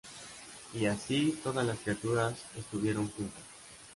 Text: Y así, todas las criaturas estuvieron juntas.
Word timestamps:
Y 0.73 0.87
así, 0.87 1.39
todas 1.43 1.63
las 1.63 1.77
criaturas 1.77 2.33
estuvieron 2.57 3.07
juntas. 3.11 3.43